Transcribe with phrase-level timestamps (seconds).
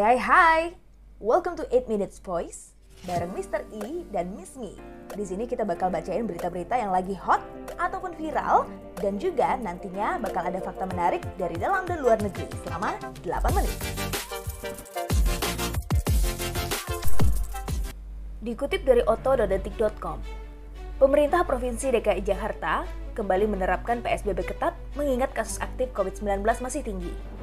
[0.00, 0.62] Hai hai hai.
[1.20, 2.72] Welcome to 8 Minutes Voice
[3.04, 3.68] bareng Mr.
[3.68, 4.72] E dan Miss Me.
[5.12, 7.44] Di sini kita bakal bacain berita-berita yang lagi hot
[7.76, 8.64] ataupun viral
[8.96, 13.76] dan juga nantinya bakal ada fakta menarik dari dalam dan luar negeri selama 8 menit.
[18.40, 20.16] Dikutip dari oto.detik.com,
[20.96, 27.39] Pemerintah Provinsi DKI Jakarta kembali menerapkan PSBB ketat mengingat kasus aktif COVID-19 masih tinggi.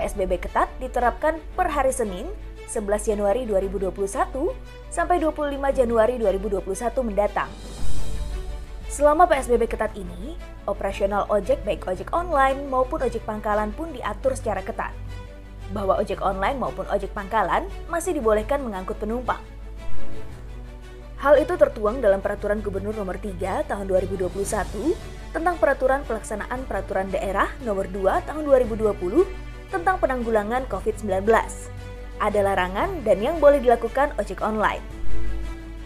[0.00, 2.24] PSBB ketat diterapkan per hari Senin
[2.72, 3.92] 11 Januari 2021
[4.88, 6.64] sampai 25 Januari 2021
[7.04, 7.52] mendatang.
[8.88, 14.64] Selama PSBB ketat ini, operasional ojek baik ojek online maupun ojek pangkalan pun diatur secara
[14.64, 14.96] ketat.
[15.76, 19.44] Bahwa ojek online maupun ojek pangkalan masih dibolehkan mengangkut penumpang.
[21.20, 24.32] Hal itu tertuang dalam Peraturan Gubernur Nomor 3 Tahun 2021
[25.36, 31.24] tentang Peraturan Pelaksanaan Peraturan Daerah Nomor 2 Tahun 2020 tentang penanggulangan COVID-19
[32.20, 34.84] ada larangan dan yang boleh dilakukan ojek online.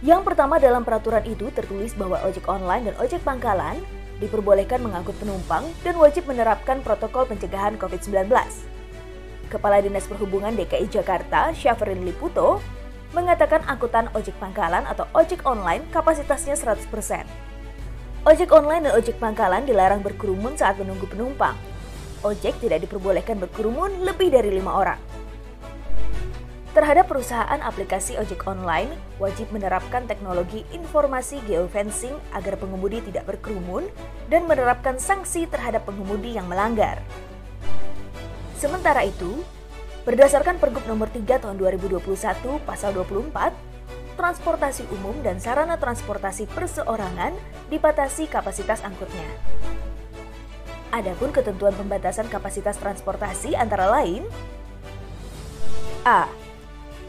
[0.00, 3.76] Yang pertama dalam peraturan itu tertulis bahwa ojek online dan ojek pangkalan
[4.22, 8.30] diperbolehkan mengangkut penumpang dan wajib menerapkan protokol pencegahan COVID-19.
[9.50, 12.62] Kepala Dinas Perhubungan DKI Jakarta, Syafrin Liputo,
[13.10, 17.26] mengatakan angkutan ojek pangkalan atau ojek online kapasitasnya 100%.
[18.28, 21.56] Ojek online dan ojek pangkalan dilarang berkerumun saat menunggu penumpang.
[22.20, 25.00] Ojek tidak diperbolehkan berkerumun lebih dari lima orang.
[26.70, 33.90] Terhadap perusahaan aplikasi ojek online, wajib menerapkan teknologi informasi geofencing agar pengemudi tidak berkerumun
[34.30, 37.02] dan menerapkan sanksi terhadap pengemudi yang melanggar.
[38.54, 39.42] Sementara itu,
[40.06, 42.04] berdasarkan Pergub nomor 3 tahun 2021
[42.62, 43.50] pasal 24,
[44.14, 47.34] transportasi umum dan sarana transportasi perseorangan
[47.72, 49.26] dibatasi kapasitas angkutnya.
[50.90, 54.26] Adapun ketentuan pembatasan kapasitas transportasi antara lain
[56.02, 56.26] A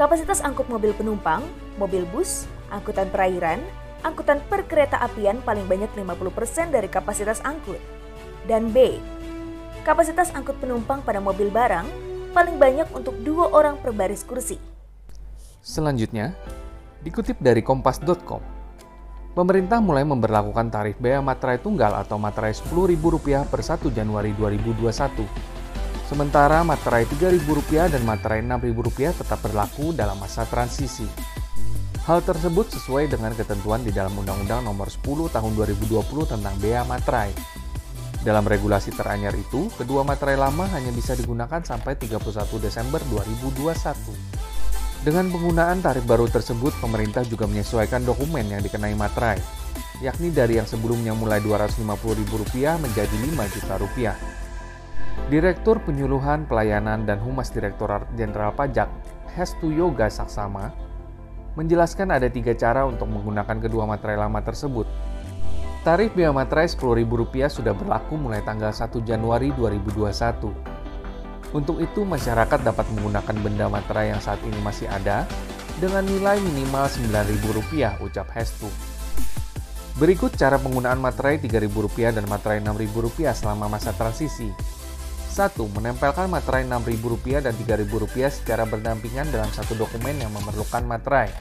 [0.00, 1.44] Kapasitas angkut mobil penumpang,
[1.76, 3.60] mobil bus, angkutan perairan,
[4.00, 7.76] angkutan perkereta apian paling banyak 50% dari kapasitas angkut.
[8.48, 8.96] Dan B.
[9.84, 11.84] Kapasitas angkut penumpang pada mobil barang
[12.32, 14.56] paling banyak untuk dua orang per baris kursi.
[15.60, 16.32] Selanjutnya,
[17.04, 18.40] dikutip dari kompas.com,
[19.32, 25.50] pemerintah mulai memperlakukan tarif bea materai tunggal atau materai Rp10.000 per 1 Januari 2021
[26.10, 31.06] Sementara materai Rp3.000 dan materai Rp6.000 tetap berlaku dalam masa transisi.
[32.02, 37.30] Hal tersebut sesuai dengan ketentuan di dalam Undang-Undang Nomor 10 Tahun 2020 tentang bea materai.
[38.26, 44.39] Dalam regulasi teranyar itu, kedua materai lama hanya bisa digunakan sampai 31 Desember 2021.
[45.00, 49.40] Dengan penggunaan tarif baru tersebut, pemerintah juga menyesuaikan dokumen yang dikenai materai,
[50.04, 54.16] yakni dari yang sebelumnya mulai Rp250.000 menjadi Rp5 juta rupiah.
[55.32, 58.92] Direktur Penyuluhan Pelayanan dan Humas Direktorat Jenderal Pajak,
[59.32, 60.68] Hestu Yoga Saksama,
[61.56, 64.84] menjelaskan ada tiga cara untuk menggunakan kedua materai lama tersebut.
[65.80, 70.79] Tarif bea materai Rp10.000 sudah berlaku mulai tanggal 1 Januari 2021.
[71.50, 75.26] Untuk itu, masyarakat dapat menggunakan benda materai yang saat ini masih ada
[75.82, 78.70] dengan nilai minimal Rp9.000, ucap Hestu.
[79.98, 84.54] Berikut cara penggunaan materai Rp3.000 dan materai Rp6.000 selama masa transisi.
[85.34, 85.58] 1.
[85.74, 91.34] Menempelkan materai Rp6.000 dan Rp3.000 secara berdampingan dalam satu dokumen yang memerlukan materai.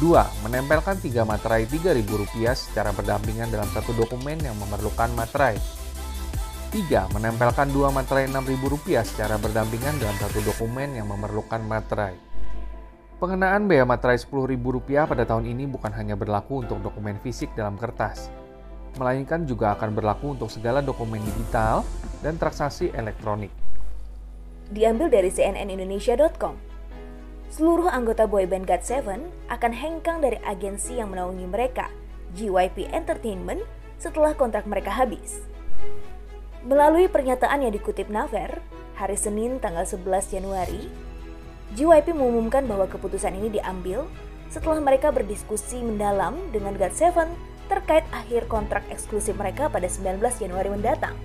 [0.00, 0.44] 2.
[0.44, 5.56] Menempelkan tiga materai Rp3.000 secara berdampingan dalam satu dokumen yang memerlukan materai.
[6.72, 6.88] 3.
[7.12, 12.16] Menempelkan dua materai Rp6.000 secara berdampingan dalam satu dokumen yang memerlukan materai.
[13.20, 18.32] Pengenaan bea materai Rp10.000 pada tahun ini bukan hanya berlaku untuk dokumen fisik dalam kertas,
[18.96, 21.84] melainkan juga akan berlaku untuk segala dokumen digital
[22.24, 23.52] dan transaksi elektronik.
[24.72, 26.56] Diambil dari cnnindonesia.com.
[27.52, 29.20] Seluruh anggota boyband GOT7
[29.52, 31.92] akan hengkang dari agensi yang menaungi mereka,
[32.32, 33.60] GYP Entertainment,
[34.00, 35.51] setelah kontrak mereka habis.
[36.62, 38.62] Melalui pernyataan yang dikutip Naver,
[38.94, 40.86] hari Senin tanggal 11 Januari,
[41.74, 44.06] GYP mengumumkan bahwa keputusan ini diambil
[44.46, 47.34] setelah mereka berdiskusi mendalam dengan GOT7
[47.66, 51.18] terkait akhir kontrak eksklusif mereka pada 19 Januari mendatang.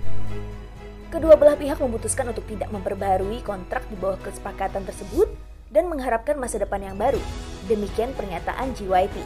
[1.06, 5.30] Kedua belah pihak memutuskan untuk tidak memperbarui kontrak di bawah kesepakatan tersebut
[5.70, 7.22] dan mengharapkan masa depan yang baru.
[7.70, 9.22] Demikian pernyataan GYP.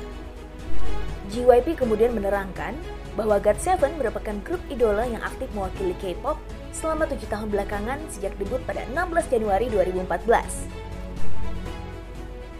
[1.30, 2.74] GYP kemudian menerangkan
[3.14, 6.40] bahwa GOT7 merupakan grup idola yang aktif mewakili K-pop
[6.72, 10.82] selama tujuh tahun belakangan sejak debut pada 16 Januari 2014.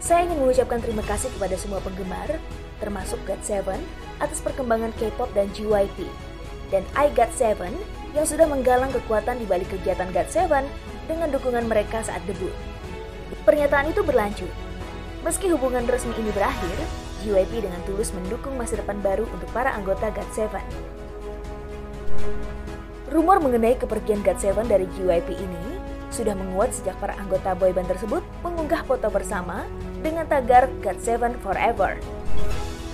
[0.03, 2.37] Saya ingin mengucapkan terima kasih kepada semua penggemar,
[2.79, 3.71] termasuk GOT7,
[4.19, 6.07] atas perkembangan K-pop dan GYP.
[6.69, 7.71] Dan I GOT7
[8.13, 10.67] yang sudah menggalang kekuatan di balik kegiatan GOT7
[11.09, 12.53] dengan dukungan mereka saat debut.
[13.43, 14.51] Pernyataan itu berlanjut.
[15.23, 16.75] Meski hubungan resmi ini berakhir,
[17.23, 20.59] JYP dengan tulus mendukung masa depan baru untuk para anggota GOT7.
[23.15, 25.65] Rumor mengenai kepergian GOT7 dari JYP ini
[26.11, 29.65] sudah menguat sejak para anggota boyband tersebut mengunggah foto bersama
[30.03, 31.97] dengan tagar GOT7 Forever.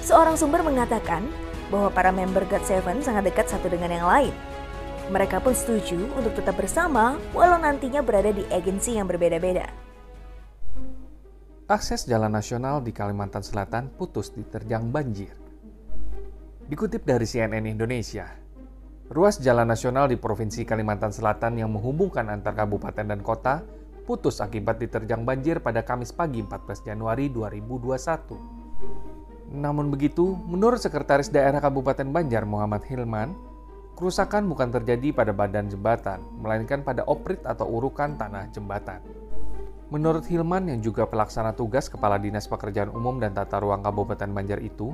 [0.05, 1.25] Seorang sumber mengatakan
[1.73, 4.33] bahwa para member GOT7 sangat dekat satu dengan yang lain.
[5.09, 9.88] Mereka pun setuju untuk tetap bersama walau nantinya berada di agensi yang berbeda-beda.
[11.69, 15.29] Akses jalan nasional di Kalimantan Selatan putus diterjang banjir.
[16.65, 18.25] Dikutip dari CNN Indonesia,
[19.13, 23.61] Ruas jalan nasional di Provinsi Kalimantan Selatan yang menghubungkan antar kabupaten dan kota
[24.09, 29.53] putus akibat diterjang banjir pada Kamis pagi 14 Januari 2021.
[29.53, 33.37] Namun begitu, menurut Sekretaris Daerah Kabupaten Banjar Muhammad Hilman,
[33.93, 39.28] kerusakan bukan terjadi pada badan jembatan, melainkan pada oprit atau urukan tanah jembatan.
[39.89, 44.61] Menurut Hilman yang juga pelaksana tugas Kepala Dinas Pekerjaan Umum dan Tata Ruang Kabupaten Banjar
[44.61, 44.93] itu,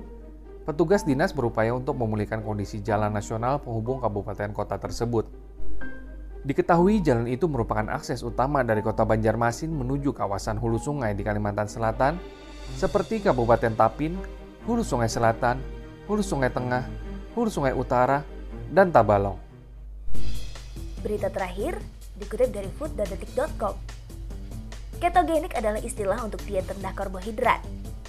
[0.65, 5.29] Petugas dinas berupaya untuk memulihkan kondisi jalan nasional penghubung kabupaten kota tersebut.
[6.41, 11.69] Diketahui jalan itu merupakan akses utama dari kota Banjarmasin menuju kawasan hulu sungai di Kalimantan
[11.69, 12.17] Selatan,
[12.73, 14.17] seperti Kabupaten Tapin,
[14.65, 15.61] Hulu Sungai Selatan,
[16.09, 16.81] Hulu Sungai Tengah,
[17.37, 18.25] Hulu Sungai Utara,
[18.73, 19.37] dan Tabalong.
[21.05, 21.77] Berita terakhir
[22.17, 24.04] dikutip dari food.detik.com.
[25.05, 27.61] Ketogenik adalah istilah untuk diet rendah karbohidrat.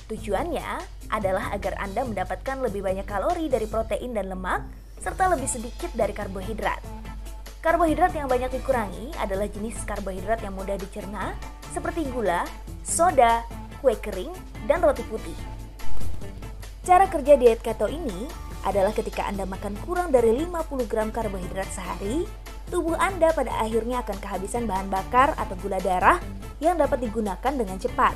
[0.08, 0.80] Tujuannya
[1.12, 4.64] adalah agar Anda mendapatkan lebih banyak kalori dari protein dan lemak,
[5.04, 6.80] serta lebih sedikit dari karbohidrat.
[7.60, 11.36] Karbohidrat yang banyak dikurangi adalah jenis karbohidrat yang mudah dicerna,
[11.68, 12.48] seperti gula,
[12.80, 13.44] soda,
[13.84, 14.32] kue kering,
[14.64, 15.36] dan roti putih.
[16.80, 18.24] Cara kerja diet keto ini
[18.64, 22.24] adalah ketika Anda makan kurang dari 50 gram karbohidrat sehari,
[22.72, 26.16] tubuh Anda pada akhirnya akan kehabisan bahan bakar atau gula darah
[26.62, 28.14] yang dapat digunakan dengan cepat.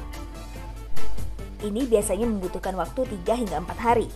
[1.61, 4.09] Ini biasanya membutuhkan waktu 3 hingga 4 hari.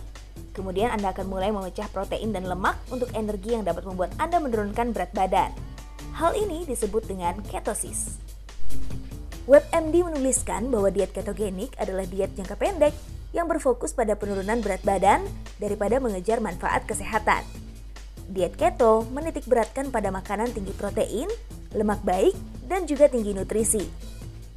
[0.55, 4.95] Kemudian Anda akan mulai memecah protein dan lemak untuk energi yang dapat membuat Anda menurunkan
[4.95, 5.51] berat badan.
[6.15, 8.17] Hal ini disebut dengan ketosis.
[9.45, 12.95] WebMD menuliskan bahwa diet ketogenik adalah diet jangka pendek
[13.35, 15.21] yang berfokus pada penurunan berat badan
[15.61, 17.45] daripada mengejar manfaat kesehatan.
[18.25, 21.29] Diet keto menitik beratkan pada makanan tinggi protein,
[21.77, 22.33] lemak baik,
[22.65, 24.14] dan juga tinggi nutrisi.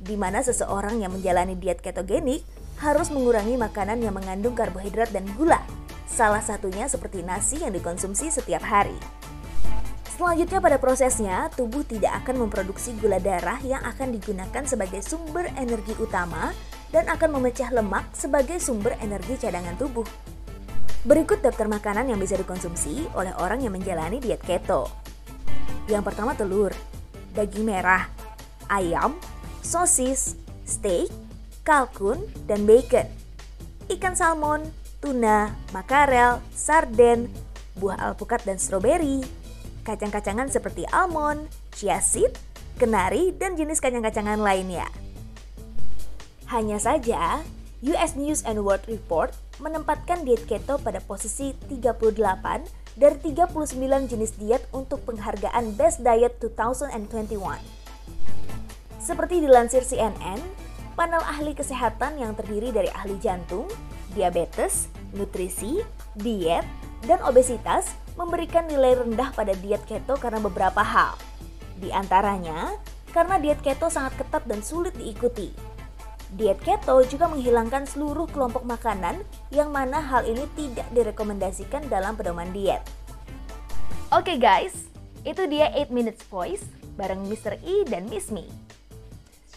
[0.08, 2.40] Di mana seseorang yang menjalani diet ketogenik
[2.80, 5.60] harus mengurangi makanan yang mengandung karbohidrat dan gula,
[6.08, 8.96] salah satunya seperti nasi yang dikonsumsi setiap hari.
[10.16, 15.92] Selanjutnya pada prosesnya, tubuh tidak akan memproduksi gula darah yang akan digunakan sebagai sumber energi
[16.00, 16.56] utama
[16.88, 20.08] dan akan memecah lemak sebagai sumber energi cadangan tubuh.
[21.06, 24.90] Berikut daftar makanan yang bisa dikonsumsi oleh orang yang menjalani diet keto.
[25.86, 26.74] Yang pertama telur,
[27.36, 28.10] daging merah,
[28.66, 29.14] ayam,
[29.68, 30.32] sosis,
[30.64, 31.12] steak,
[31.60, 33.04] kalkun, dan bacon.
[33.92, 34.64] Ikan salmon,
[35.04, 37.28] tuna, makarel, sarden,
[37.76, 39.20] buah alpukat dan stroberi,
[39.84, 42.32] kacang-kacangan seperti almond, chia seed,
[42.80, 44.88] kenari, dan jenis kacang-kacangan lainnya.
[46.48, 47.44] Hanya saja,
[47.84, 52.08] US News and World Report menempatkan diet keto pada posisi 38
[52.96, 53.76] dari 39
[54.08, 57.77] jenis diet untuk penghargaan Best Diet 2021.
[59.08, 60.36] Seperti dilansir CNN,
[60.92, 63.64] panel ahli kesehatan yang terdiri dari ahli jantung,
[64.12, 65.80] diabetes, nutrisi,
[66.12, 66.68] diet,
[67.08, 67.88] dan obesitas
[68.20, 71.16] memberikan nilai rendah pada diet keto karena beberapa hal.
[71.80, 72.76] Di antaranya,
[73.08, 75.56] karena diet keto sangat ketat dan sulit diikuti.
[76.36, 82.52] Diet keto juga menghilangkan seluruh kelompok makanan yang mana hal ini tidak direkomendasikan dalam pedoman
[82.52, 82.84] diet.
[84.12, 84.92] Oke okay guys,
[85.24, 86.68] itu dia 8 Minutes Voice
[87.00, 87.56] bareng Mr.
[87.64, 88.67] E dan Miss Me.